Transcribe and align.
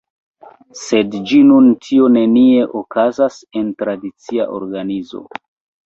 Sed 0.83 1.17
ĝis 1.31 1.45
nun 1.51 1.67
tio 1.85 2.09
nenie 2.17 2.65
okazas 2.83 3.41
en 3.63 3.71
tradicia 3.87 4.53
organizo. 4.61 5.29